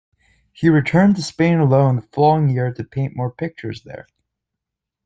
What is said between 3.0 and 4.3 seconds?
more pictures there.